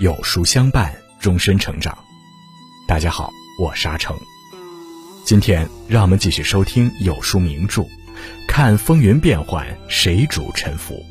[0.00, 1.94] 有书相伴，终身成长。
[2.88, 4.16] 大家好，我是阿成。
[5.26, 7.84] 今天让我们继续收听有书名著，
[8.48, 11.04] 看风云变幻，谁主沉浮。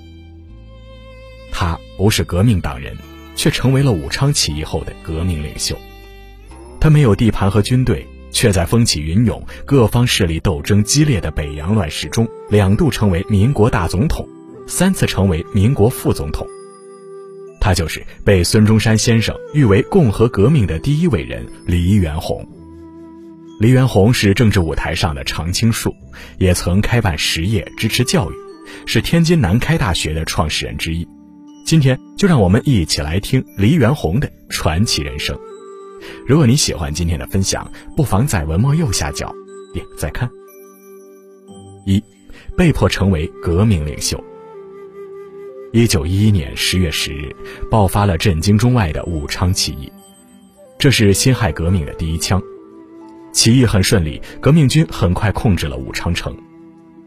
[1.51, 2.97] 他不是革命党人，
[3.35, 5.77] 却成为了武昌起义后的革命领袖。
[6.79, 14.27] 他没有地盘和军队，却在风起云涌、各方势力斗争激烈的北洋乱世中，两度成为民国大总统，
[14.67, 16.47] 三次成为民国副总统。
[17.59, 22.47] 他就是被孙中山先生誉为共和革命的第一伟人黎元洪。
[23.59, 25.93] 黎元洪是政治舞台上的常青树，
[26.37, 28.33] 也曾开办实业支持教育，
[28.85, 31.05] 是天津南开大学的创始人之一。
[31.65, 35.37] 今天就让我们一起来听黎元洪的传奇人生。
[36.25, 39.35] 如果你喜欢今天的分享，不妨在文末右下角
[39.73, 40.29] 点个再看。
[41.85, 42.01] 一，
[42.57, 44.23] 被迫成为革命领袖。
[45.71, 47.35] 一九一一年十月十日，
[47.69, 49.91] 爆发了震惊中外的武昌起义，
[50.79, 52.41] 这是辛亥革命的第一枪。
[53.31, 56.35] 起义很顺利，革命军很快控制了武昌城，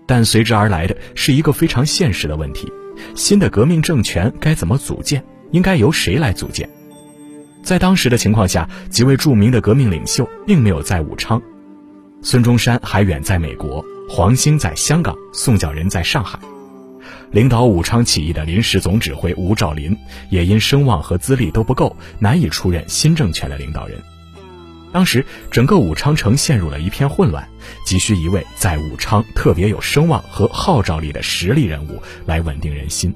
[0.06, 2.72] 但随之而来的是一个非常现实的问题：
[3.16, 5.24] 新的革命政权该怎么组建？
[5.50, 6.70] 应该由谁来组建？
[7.64, 11.42] 在当时的情况下，几位著名的革命领袖并没有在武昌，
[12.22, 16.38] 孙中山还远在美国，黄兴在香港，宋教仁在上海。
[17.32, 19.96] 领导武昌起义的临时总指挥吴兆麟，
[20.28, 23.98] 也因声望和资历都不够，难以出任新政权的领导人。
[24.92, 27.48] 当时，整个武昌城陷入了一片混乱，
[27.86, 33.14] 急需一位在武昌特别有声望和号召力的实力人物来稳定人心。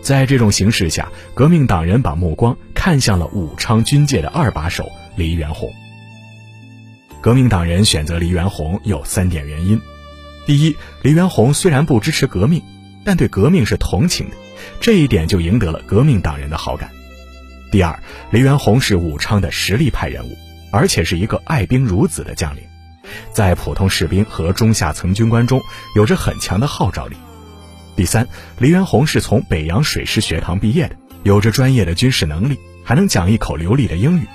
[0.00, 5.72] 在这种形势下，革命党人把目光看向了武昌军界的二把手黎元洪。
[7.20, 9.80] 革命党人选择黎元洪有三点原因：
[10.46, 12.62] 第一，黎元洪虽然不支持革命。
[13.04, 14.36] 但对革命是同情的，
[14.80, 16.90] 这一点就赢得了革命党人的好感。
[17.70, 17.98] 第二，
[18.30, 20.36] 黎元洪是武昌的实力派人物，
[20.70, 22.62] 而且是一个爱兵如子的将领，
[23.32, 25.60] 在普通士兵和中下层军官中
[25.96, 27.16] 有着很强的号召力。
[27.96, 34.26] 第三，黎元洪是从北洋水师学堂毕业的，有着专业的军事能力，还能讲一口流利的英语，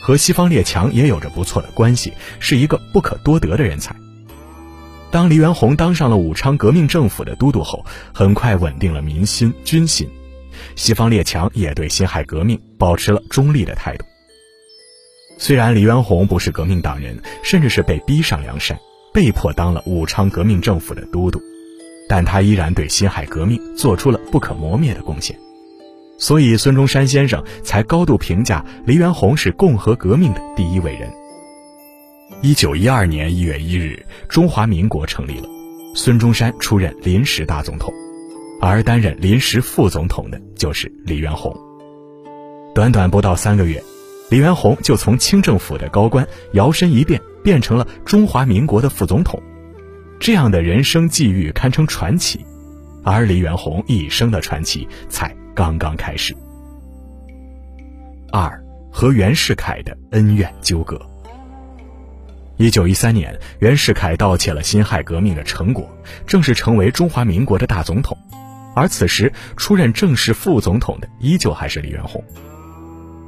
[0.00, 3.94] 和西方列强也有着不错的关系，是一个不可多得的人才。
[5.10, 7.84] 当黎元洪当上了武昌革命政府的都督后，
[8.14, 10.08] 很快稳定了民心军心，
[10.76, 14.04] 西方列强也对辛亥革命保持了中立的态度。
[15.36, 18.78] 虽然黎元洪不是革命党人，甚至是被逼上梁山，
[19.12, 21.40] 被迫当了武昌革命政府的都督，
[22.08, 25.36] 但他依然对辛亥革命做出了不可磨灭的贡献，
[26.18, 31.10] 所以孙中山先生才高度评价黎元洪是共和革命的第一伟人。
[32.42, 35.48] 一九一二年一月一日，中华民国成立了，
[35.94, 37.92] 孙中山出任临时大总统，
[38.62, 41.54] 而担任临时副总统的就是黎元洪。
[42.74, 43.82] 短短不到三个月，
[44.30, 49.38] 黎元洪就从清政府的高官摇身一变，变成了中华民国的副总统，
[50.18, 52.40] 这样的人生际遇堪称传奇，
[53.04, 56.34] 而黎元洪一生的传奇才刚刚开始。
[58.32, 58.50] 二
[58.90, 60.98] 和袁世凯的恩怨纠葛。
[62.60, 65.90] 一九一三年，袁世凯盗窃了辛亥革命的成果，
[66.26, 68.14] 正式成为中华民国的大总统。
[68.76, 72.22] 而此时出任正式副总统的，依旧还是黎元洪。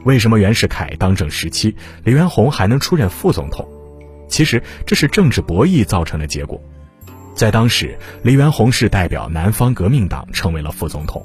[0.05, 3.67] 为什么袁世凯当政时期，黎元洪还能出任副总统？
[4.29, 6.61] 其实这是政治博弈造成的结果。
[7.35, 11.25] 在当时，黎元洪是代表南方革命党成为了副总统，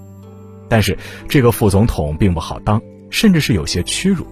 [0.69, 0.97] 但是
[1.27, 4.25] 这个副总统并不好当，甚至是有些屈辱。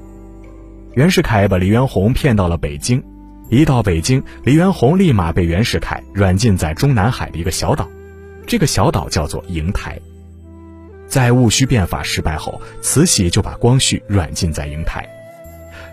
[0.93, 3.03] 袁世凯把黎元洪骗到了北京。
[3.49, 7.87] 一到北京，黎元洪立马被袁世凯软禁在中南海的一个小岛，
[8.47, 9.99] 这个小岛叫做瀛台。
[11.07, 15.07] 在戊戌变法失败后，慈禧就把光绪软禁在瀛台。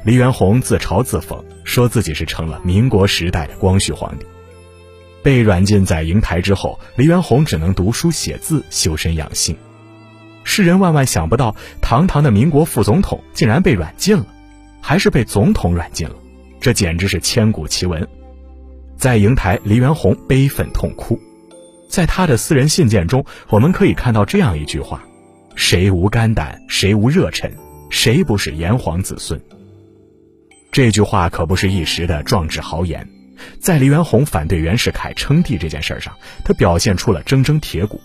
[0.02, 4.24] 黎元洪自嘲自讽，说自己是成了民国时代的光绪皇帝。
[5.22, 9.54] 被软禁在瀛台之后，黎元洪只能读书写字，修身养性。
[10.42, 14.26] 世人万万想不到，堂堂的民国副总统竟然被软禁了，
[14.80, 16.14] 还是被总统软禁了。
[16.62, 18.06] 这简直是千古奇闻，
[18.96, 21.18] 在瀛台，黎元洪悲愤痛哭，
[21.88, 25.02] 在他的私人信件中，我们可以看到这样一句话
[25.56, 27.52] ：“谁无肝胆，谁无热忱，
[27.90, 29.42] 谁不是炎黄子孙？”
[30.70, 33.08] 这句话可不是一时的壮志豪言，
[33.58, 38.00] 在黎元洪反对袁世凯称帝这件事上，他表现出了铮铮铁骨。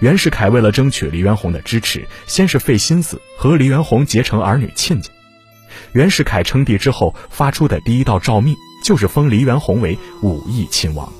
[0.00, 5.12] 袁世凯为了争取黎元洪的支持，先是费心思和黎元洪结成儿女亲家。
[5.92, 11.12] 袁世凯称帝之后发出的第一道诏命，就是封黎元洪为武义亲王。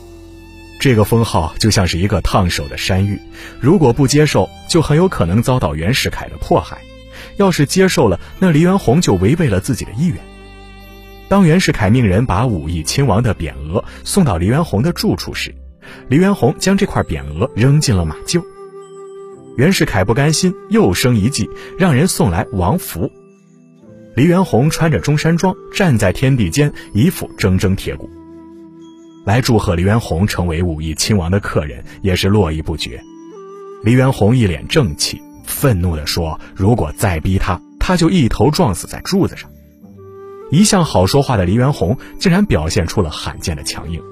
[0.81, 3.20] 这个封号就像是一个烫手的山芋，
[3.60, 6.78] 如果不接受，就很有可能遭到袁世凯的迫害。
[7.37, 10.16] 要是接受了，那黎元洪就违背了自己的意愿。
[11.28, 15.54] 当袁世凯命人把武义亲王的匾额送到黎元洪的住处时，
[16.08, 18.43] 黎元洪将这块匾额扔进了马厩。
[19.56, 23.11] 袁世凯不甘心，又生一计，让人送来王符。
[24.18, 28.10] 黎元洪穿着中山装，站在天地间，一副铮铮铁骨。
[29.24, 33.00] 来祝贺黎元洪成为武义亲王的客人也是络绎不绝。
[33.84, 39.48] 黎元洪一脸正气，愤怒地说：“如果再逼他，他就一头撞死在柱子上。”
[40.50, 44.02] 一向好说话的黎元洪竟然表现出了罕见的强硬。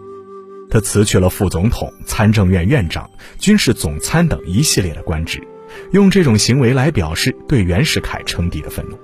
[0.70, 3.10] 他辞去了副总统、参政院院长、
[3.40, 5.42] 军事总参等一系列的官职，
[5.90, 8.96] 用这种行为来表示对袁世凯称帝的愤怒。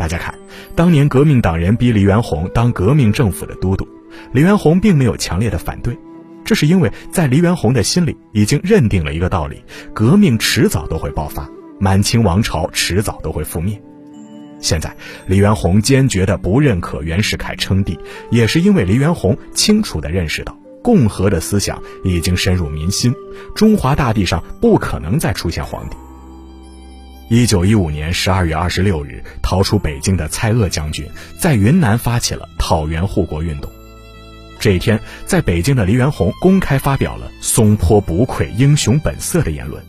[0.00, 0.34] 大家看，
[0.74, 3.86] 当年革命党人逼黎元洪当革命政府的都督，
[4.32, 5.94] 黎元洪并没有强烈的反对，
[6.42, 9.62] 这是因为在黎元洪的心里已经认定了一个道理：
[9.92, 11.46] 革命迟早都会爆发，
[11.78, 13.78] 满清王朝迟早都会覆灭。
[14.58, 17.98] 现在，黎元洪坚决的不认可袁世凯称帝，
[18.30, 23.14] 也是因为黎元洪清楚地认识到，共和的思想已经深入民心，
[23.54, 25.96] 中华大地上不可能再出现皇帝。
[27.30, 33.70] 一九一五年十二月二十六日，逃出北京的蔡锷将军在云南发起了讨袁护国运动。
[34.58, 39.80] 这一天，在北京的黎元洪公开发表了“松坡不愧英雄本色”的言论，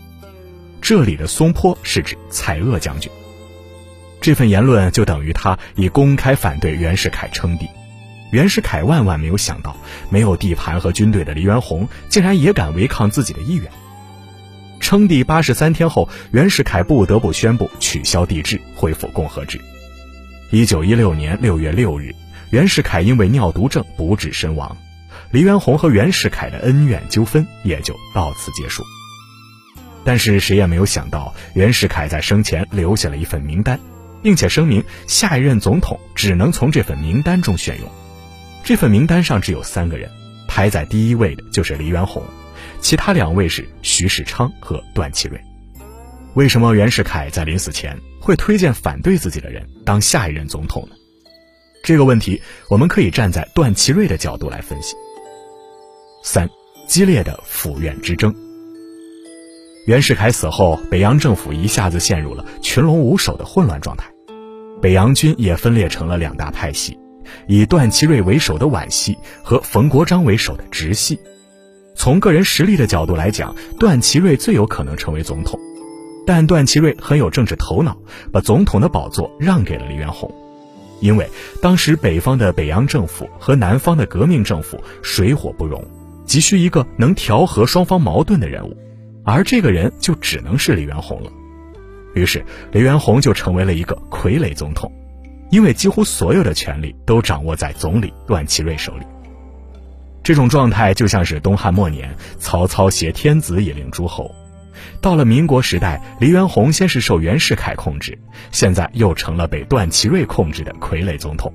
[0.82, 3.12] 这里的松坡是指蔡锷将军。
[4.22, 7.66] 这份言论就等于他已公开反对袁世凯称帝。
[8.32, 9.76] 袁世凯万万没有想到，
[10.12, 13.66] 没有地盘和军队的黎元洪竟然也敢违抗自己的意愿。
[14.82, 19.62] 称帝八十三天后，袁世凯不得不宣布取消帝制，恢复共和制。
[20.50, 22.14] 一九一六年六月六日，
[22.50, 24.76] 袁世凯因为尿毒症不治身亡，
[25.32, 28.84] 黎元洪和袁世凯的恩怨纠纷也就到此结束。
[30.04, 33.80] 但是谁也没有想到，袁世凯在生前留下了一份名单。
[34.24, 37.92] 并且声明，下一任总统只能从这份名单中选用。
[38.64, 40.12] 这份名单上只有三个人，
[40.48, 42.24] 排在第一位的就是黎元洪，
[42.82, 45.40] 其他两位是徐世昌和段祺瑞。
[46.34, 50.96] 为什么袁世凯在临死前会推荐反对自己的人当下一任总统呢？
[51.84, 54.96] 这个问题，我们可以站在段祺瑞的角度来分析。
[56.24, 56.50] 三，
[56.88, 58.34] 激烈的府院之争。
[59.88, 64.06] 袁世凯死后，北洋政府一下子陷入了群龙无首的混乱状态，
[64.82, 66.98] 北洋军也分裂成了两大派系，
[67.48, 71.20] 以段祺瑞为首的皖系和冯国璋为首的直系。
[71.96, 75.60] 从个人实力的角度来讲，段祺瑞最有可能成为总统，
[76.26, 77.98] 但段祺瑞很有政治头脑，
[78.32, 80.34] 把总统的宝座让给了黎元洪，
[81.00, 81.30] 因为
[81.62, 85.86] 当时北方的北洋政府和南方的革命政府水火不容，
[86.26, 88.76] 急需一个能调和双方矛盾的人物。
[89.24, 91.32] 而这个人就只能是李元洪了，
[92.16, 94.92] 于是李元洪就成为了一个傀儡总统，
[95.52, 99.06] 因为几乎所有的权力都掌握在总理段祺瑞手里。
[100.24, 104.34] 这种状态就像是东汉末年曹操挟天子以令诸侯，
[105.02, 108.18] 到了民国时代，黎元洪先是受袁世凯控制，
[108.52, 111.52] 现在又成了被段祺瑞控制的傀儡总统。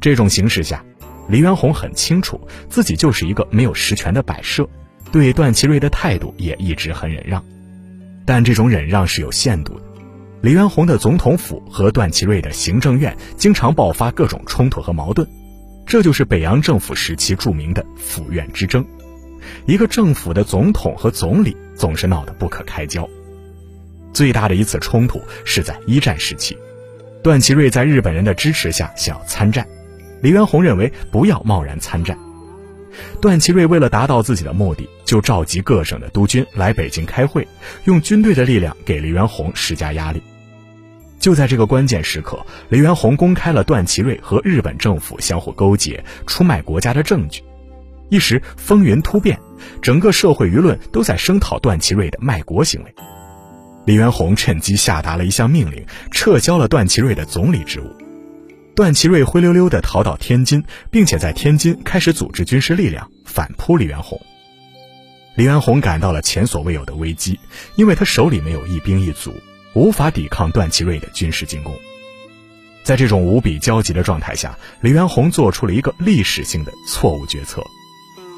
[0.00, 0.84] 这种形势下，
[1.28, 4.68] 黎元洪很清楚自己就是一个没有实权的摆设。
[5.12, 7.42] 对段祺瑞的态度也一直很忍让，
[8.24, 9.82] 但这种忍让是有限度的。
[10.42, 15.26] 黎元洪的总统府和段祺瑞的行政院经常爆发各种冲突和矛盾，
[15.86, 18.84] 这就是北洋政府时期著名的府院之争。
[19.66, 23.08] 一个政府的总统和总理总是闹得不可开交。
[24.12, 26.56] 最大的一次冲突是在一战时期，
[27.22, 29.66] 段祺瑞在日本人的支持下想要参战，
[30.20, 32.18] 黎元洪认为不要贸然参战。
[33.20, 37.46] 段祺瑞为了达到自己的目的，就召集各省的督军来北京开会，
[37.84, 40.22] 用军队的力量给黎元洪施加压力。
[41.18, 47.42] 就在这个关键时刻，黎元洪公开了段祺瑞和日本政府相互勾结、出卖国家的证据，
[48.08, 49.38] 一时风云突变，
[49.82, 52.94] 整个社会舆论都在声讨段祺瑞的卖国行为。
[53.86, 57.90] 黎元洪趁机下达了一项命令，撤销了段祺瑞的总理职务。
[58.74, 64.20] 段祺瑞灰溜溜地逃到天津，并且在天津开始组织军事力量反扑李元洪。
[65.34, 67.38] 李元洪感到了前所未有的危机，
[67.76, 69.32] 因为他手里没有一兵一卒，
[69.76, 71.76] 无法抵抗段祺瑞的军事进攻。
[72.82, 77.62] 在这种无比焦急的状态下，李元洪做出了一个历史性的错误决策，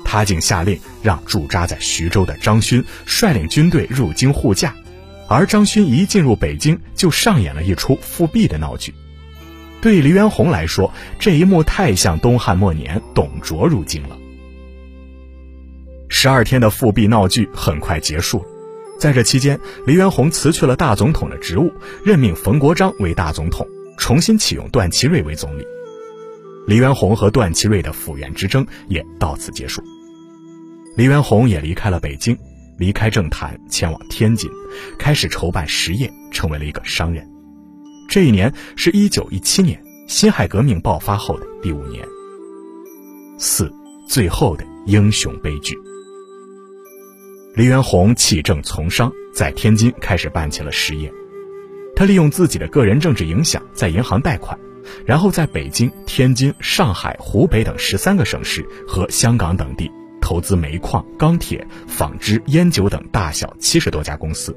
[0.04, 4.74] 他竟下令让驻扎在徐州的张勋率领军队入京护驾，
[5.28, 8.92] 而张勋一进入北京，就上演了一出复辟的闹剧。
[9.80, 14.18] 对黎元洪来说，这一幕太像东汉末年董卓入京了。
[16.08, 18.48] 十二天的复辟闹剧很快结束了，
[18.98, 21.72] 在这期间，黎元洪辞去了大总统的职务，
[22.04, 23.64] 任命冯国璋为大总统，
[23.96, 25.64] 重新启用段祺瑞为总理。
[26.66, 29.82] 黎元洪和段祺瑞的府院之争也到此结束。
[30.96, 32.36] 黎元洪也离开了北京，
[32.76, 34.50] 离开政坛，前往天津，
[34.98, 37.24] 开始筹办实业，成为了一个商人。
[38.08, 42.04] 这一年是一九一七年，辛亥革命爆发后的第五年。
[43.38, 43.72] 四，
[44.08, 45.78] 最后的英雄悲剧。
[47.58, 51.12] 黎元洪弃政从商，在天津开始办起了实业。
[51.96, 54.56] 他利用自己的个人政治影响，在银行贷款，
[55.04, 64.56] 然后在北京、天津、上海、湖北等十三个省市和香港等地投资煤矿、钢铁、纺织、烟酒等大小七十多家公司。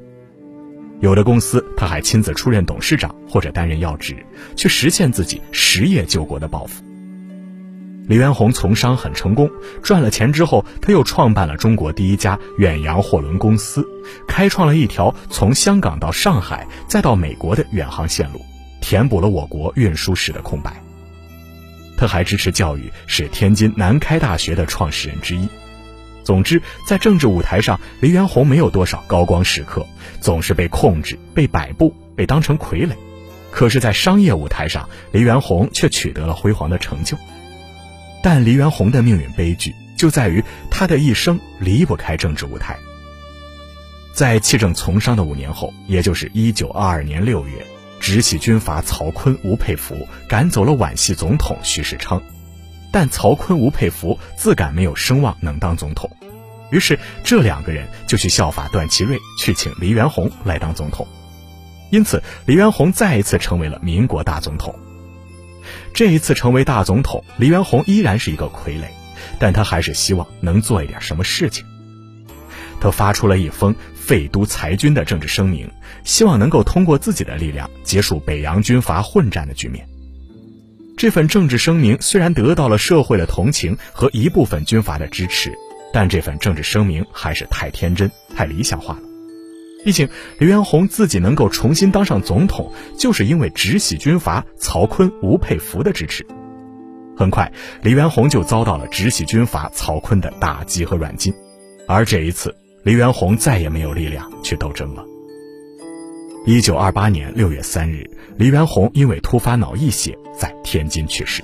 [0.99, 4.15] 有的公司他还亲自出任董事长或者担任要职，
[4.55, 6.83] 去实现自己实业救国的抱负。
[8.07, 9.49] 李元洪从商很成功，
[9.81, 13.87] 赚了钱之后，他又创办了中国第一家远洋货轮公司，
[14.27, 18.41] 开创了一条从香港到上海再到美国的远航线路，
[18.81, 20.81] 填补了我国运输史的空白。
[21.95, 25.47] 他还支持教育，是天津南开大学的创始人之一。
[26.23, 29.85] 总之，在政治舞台上，黎元洪没有多少高光时刻，
[30.19, 32.91] 总是被控制、被摆布、被当成傀儡。
[33.51, 37.15] 可是，在商业舞台上，黎元洪却取得了辉煌的成就。
[38.23, 42.77] 但黎元洪的命运悲剧就在于他的一生离不开政治舞台。
[44.13, 47.65] 在弃政从商的五年后，也就是一九二二年六月，
[47.99, 52.21] 直系军阀曹锟、吴佩孚赶走了皖系总统徐世昌，
[52.91, 56.09] 但曹锟、吴佩孚自感没有声望能当总统，
[56.71, 61.07] 于是这两个人就去效法段祺瑞，去请黎元洪来当总统，
[61.89, 64.75] 因此黎元洪再一次成为了民国大总统。
[65.93, 68.85] 这一次成为大总统，黎元洪依然是一个傀儡，
[69.39, 71.65] 但他还是希望能做一点什么事情。
[72.79, 75.69] 他发出了一封废都裁军的政治声明，
[76.03, 79.87] 希望能够通过自己的力量结束北洋军阀混战的局面。
[80.97, 85.51] 这份政治声明虽然得到了社会的同情和一部分军阀的支持，
[85.93, 89.10] 但这份政治声明还是太天真、太理想化了。
[89.83, 90.07] 毕竟，
[90.37, 96.25] 黎元洪自己能够重新当上总统，就是因为直系军阀曹锟、吴佩孚的支持。
[97.17, 101.33] 很快，黎元洪就遭到了直系军阀曹锟的打击和软禁，
[101.87, 105.03] 而这一次，黎元洪再也没有力量去斗争了。
[106.45, 111.43] 一九二八年六月三日，黎元洪因为突发脑溢血在天津去世。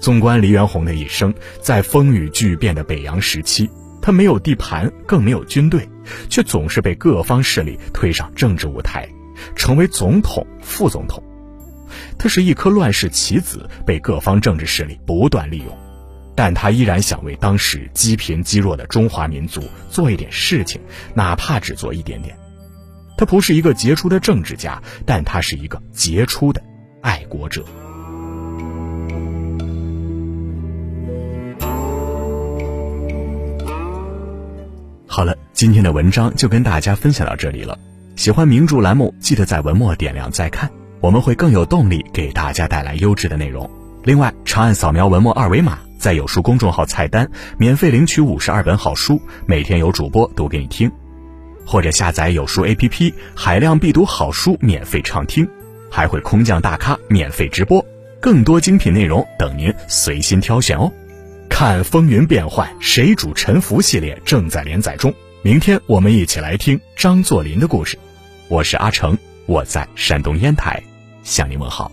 [0.00, 3.70] 纵观黎元洪的一生，在风雨巨变的北洋时期。
[4.02, 5.88] 他没有地盘，更没有军队，
[6.28, 9.08] 却总是被各方势力推上政治舞台，
[9.54, 11.22] 成为总统、副总统。
[12.18, 15.78] 他是一颗乱世棋子，被各方政治势力不断利用，
[16.34, 20.80] 但他依然想为当时积贫积弱的中华民族做一点事情，
[21.14, 22.36] 哪怕只做一点点。
[23.16, 26.60] 他不是一个杰出的政治家，但他是一个杰出的
[27.02, 27.64] 爱国者。
[35.14, 37.78] 好了，今天的文章就跟大家分享到这里了。
[38.16, 40.70] 喜欢名著栏目，记得在文末点亮再看，
[41.02, 43.70] 我们会更有动力给大家带来优质的内容。
[44.04, 50.88] 另外，长按扫描文末二维码，在有书公众号菜单免费领取五十二本好书，每天有主播读给你听；
[51.66, 55.46] 或者下载有书 APP，海量必读好书免费畅听，
[55.90, 57.84] 还会空降大咖免费直播，
[58.18, 60.90] 更多精品内容等您随心挑选哦。
[61.64, 65.14] 看风云变幻，谁主沉浮系列正在连载中。
[65.42, 67.96] 明天我们一起来听张作霖的故事。
[68.48, 69.16] 我是阿成，
[69.46, 70.82] 我在山东烟台
[71.22, 71.92] 向您问好。